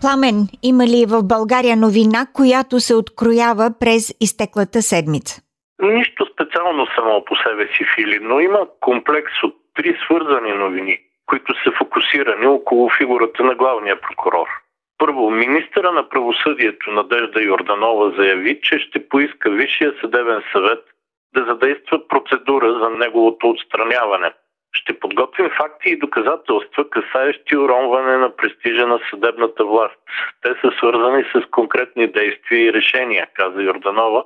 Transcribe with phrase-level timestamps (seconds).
[0.00, 5.42] Пламен, има ли в България новина, която се откроява през изтеклата седмица?
[5.82, 11.54] Нищо специално само по себе си, Фили, но има комплекс от три свързани новини, които
[11.62, 14.48] са фокусирани около фигурата на главния прокурор.
[14.98, 20.84] Първо, министъра на правосъдието Надежда Йорданова заяви, че ще поиска Висшия съдебен съвет
[21.34, 24.32] да задейства процедура за неговото отстраняване–
[24.72, 29.98] ще подготвим факти и доказателства, касаещи уронване на престижа на съдебната власт.
[30.42, 34.24] Те са свързани с конкретни действия и решения, каза Йорданова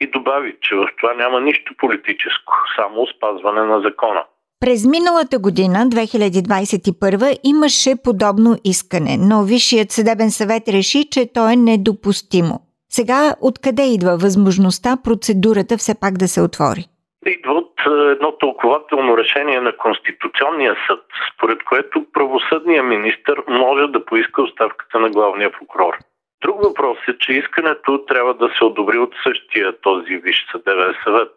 [0.00, 4.24] и добави, че в това няма нищо политическо, само спазване на закона.
[4.60, 11.56] През миналата година, 2021, имаше подобно искане, но Висшият съдебен съвет реши, че то е
[11.56, 12.60] недопустимо.
[12.88, 16.84] Сега откъде идва възможността процедурата все пак да се отвори?
[17.26, 21.04] идва едно тълкователно решение на Конституционния съд,
[21.34, 25.94] според което правосъдният министр може да поиска оставката на главния прокурор.
[26.42, 31.30] Друг въпрос е, че искането трябва да се одобри от същия този Висш съдебен съвет.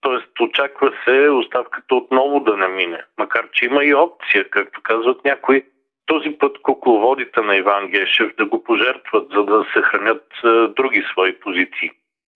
[0.00, 5.24] Тоест очаква се оставката отново да не мине, макар че има и опция, както казват
[5.24, 5.62] някои,
[6.06, 11.40] този път кукловодите на Иван Гешев да го пожертват, за да съхранят е, други свои
[11.40, 11.90] позиции.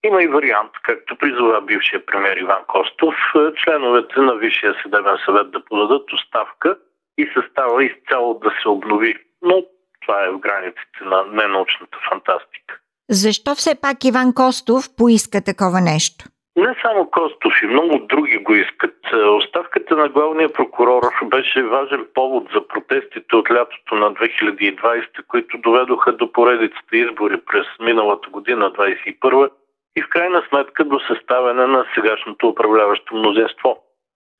[0.05, 5.51] Има и вариант, както призова бившия премьер Иван Костов, е, членовете на Висшия съдебен съвет
[5.51, 6.77] да подадат оставка
[7.17, 9.15] и състава изцяло да се обнови.
[9.41, 9.63] Но
[10.01, 12.79] това е в границите на ненаучната фантастика.
[13.09, 16.25] Защо все пак Иван Костов поиска такова нещо?
[16.55, 18.95] Не само Костов и много други го искат.
[19.13, 25.57] Е, оставката на главния прокурор беше важен повод за протестите от лятото на 2020, които
[25.57, 29.49] доведоха до поредицата избори през миналата година, 2021
[29.95, 33.77] и в крайна сметка до съставяне на сегашното управляващо мнозинство.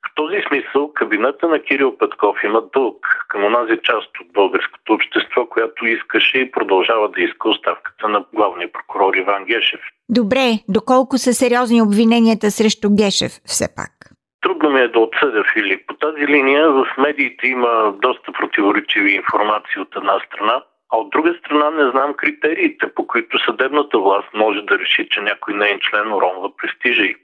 [0.05, 5.45] В този смисъл кабинета на Кирил Петков има дълг към онази част от българското общество,
[5.45, 9.81] която искаше и продължава да иска оставката на главния прокурор Иван Гешев.
[10.09, 13.91] Добре, доколко са сериозни обвиненията срещу Гешев все пак?
[14.41, 15.87] Трудно ми е да отсъдя, Филип.
[15.87, 21.35] По тази линия в медиите има доста противоречиви информации от една страна, а от друга
[21.39, 25.79] страна не знам критериите, по които съдебната власт може да реши, че някой не е
[25.79, 27.15] член уронва престижа й.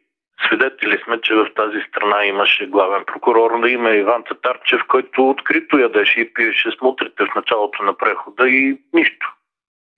[0.45, 5.77] Свидетели сме, че в тази страна имаше главен прокурор на име Иван Татарчев, който открито
[5.77, 9.33] ядеше и пиеше смутрите в началото на прехода и нищо.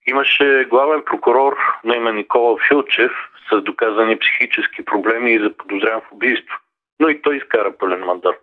[0.06, 3.12] Имаше главен прокурор на име Никола Филчев
[3.52, 6.56] с доказани психически проблеми и заподозрян в убийство.
[7.00, 8.40] Но и той изкара пълен мандат.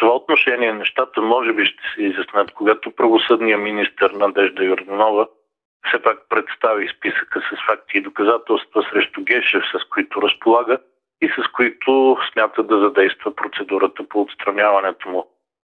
[0.00, 5.26] Това отношение нещата може би ще се изяснят, когато правосъдния министр Надежда Йорданова
[5.88, 10.78] все пак представи списъка с факти и доказателства срещу Гешев, с които разполага
[11.22, 15.24] и с които смята да задейства процедурата по отстраняването му.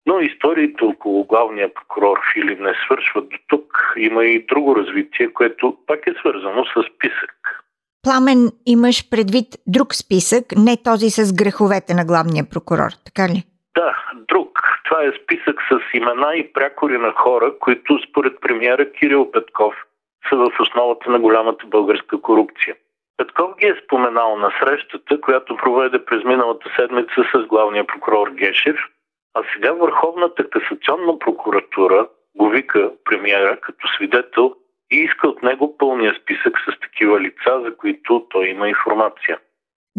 [0.05, 3.93] Но историите около главния прокурор Филип не свършват до тук.
[3.97, 7.63] Има и друго развитие, което пак е свързано с списък.
[8.03, 13.43] Пламен, имаш предвид друг списък, не този с греховете на главния прокурор, така ли?
[13.79, 14.59] Да, друг.
[14.85, 19.75] Това е списък с имена и прякори на хора, които според премиера Кирил Петков
[20.29, 22.75] са в основата на голямата българска корупция.
[23.17, 28.77] Петков ги е споменал на срещата, която проведе през миналата седмица с главния прокурор Гешев,
[29.33, 34.55] а сега Върховната касационна прокуратура го вика премиера като свидетел
[34.91, 39.39] и иска от него пълния списък с такива лица, за които той има информация.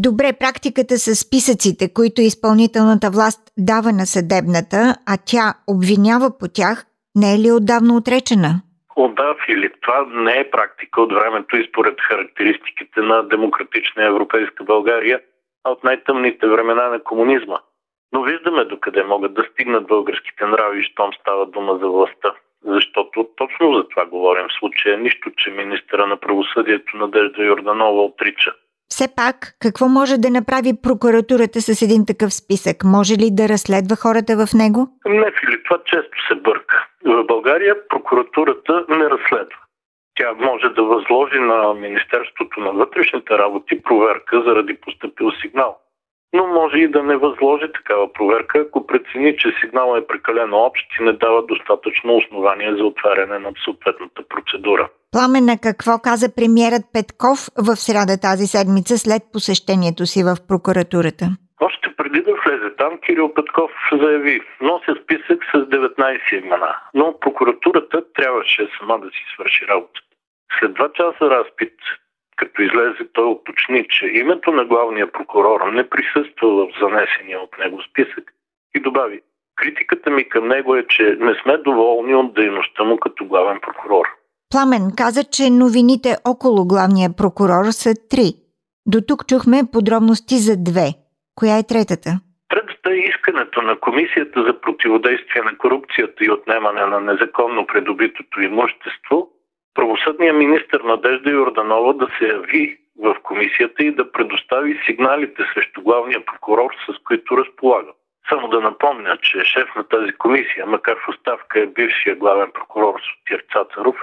[0.06, 3.40] Добре, практиката с списъците, които изпълнителната власт
[3.70, 4.80] дава на съдебната,
[5.12, 6.76] а тя обвинява по тях,
[7.20, 8.52] не е ли отдавна отречена?
[8.96, 14.64] О, да, Филип, това не е практика от времето и според характеристиките на демократична европейска
[14.64, 15.20] България,
[15.64, 17.58] а от най-тъмните времена на комунизма.
[18.12, 22.30] Но виждаме докъде могат да стигнат българските нрави, щом става дума за властта.
[22.64, 24.98] Защото точно за това говорим в случая.
[24.98, 28.52] Нищо, че министра на правосъдието Надежда Йорданова отрича.
[28.92, 32.76] Все пак, какво може да направи прокуратурата с един такъв списък?
[32.84, 34.80] Може ли да разследва хората в него?
[35.06, 36.86] Не, Филип, това често се бърка.
[37.04, 39.58] В България прокуратурата не разследва.
[40.14, 45.78] Тя може да възложи на Министерството на вътрешните работи проверка заради поступил сигнал.
[46.32, 50.86] Но може и да не възложи такава проверка, ако прецени, че сигналът е прекалено общ
[51.00, 54.88] и не дава достатъчно основание за отваряне на съответната процедура.
[55.12, 61.26] Пламена, какво каза премиерът Петков в среда тази седмица след посещението си в прокуратурата?
[61.60, 68.02] Още преди да влезе там, Кирил Петков заяви, нося списък с 19 имена, но прокуратурата
[68.14, 70.00] трябваше сама да си свърши работа.
[70.58, 71.74] След два часа разпит,
[72.40, 77.82] като излезе, той уточни, че името на главния прокурор не присъства в занесения от него
[77.82, 78.24] списък
[78.74, 79.20] и добави,
[79.56, 84.06] критиката ми към него е, че не сме доволни от дейността му като главен прокурор.
[84.50, 88.28] Пламен каза, че новините около главния прокурор са три.
[88.86, 90.88] До тук чухме подробности за две.
[91.34, 92.10] Коя е третата?
[92.48, 99.28] Третата е искането на Комисията за противодействие на корупцията и отнемане на незаконно придобитото имущество
[99.74, 106.24] правосъдният министр Надежда Йорданова да се яви в комисията и да предостави сигналите срещу главния
[106.24, 107.92] прокурор, с които разполага.
[108.28, 112.94] Само да напомня, че шеф на тази комисия, макар в оставка е бившия главен прокурор
[113.00, 113.96] Сотир Цацаров,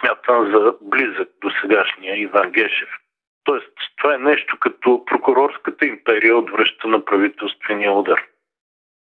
[0.00, 2.88] смятан за близък до сегашния Иван Гешев.
[3.44, 8.24] Тоест, това е нещо като прокурорската империя отвръща на правителствения удар.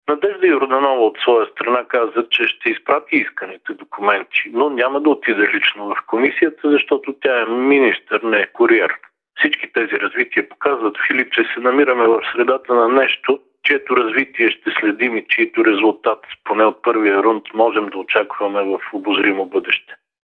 [0.09, 5.49] Надежда Йорданова от своя страна каза, че ще изпрати исканите документи, но няма да отиде
[5.55, 8.95] лично в комисията, защото тя е министър, не е куриер.
[9.39, 14.71] Всички тези развития показват, Филип, че се намираме в средата на нещо, чието развитие ще
[14.81, 19.95] следим и чието резултат, поне от първия рунд, можем да очакваме в обозримо бъдеще.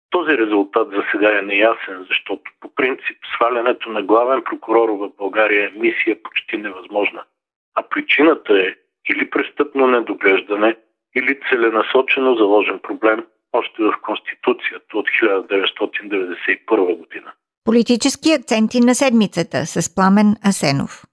[0.09, 5.65] Този резултат за сега е неясен, защото по принцип свалянето на главен прокурор в България
[5.65, 7.23] е мисия почти невъзможна.
[7.75, 8.75] А причината е
[9.09, 10.75] или престъпно недоглеждане,
[11.15, 17.31] или целенасочено заложен проблем още в Конституцията от 1991 година.
[17.65, 21.03] Политически акценти на седмицата с Пламен Асенов.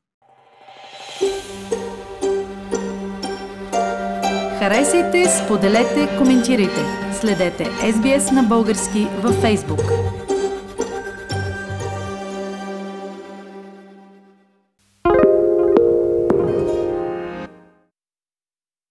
[4.58, 6.82] Харесайте, споделете, коментирайте.
[7.12, 10.25] Следете SBS на български във Facebook.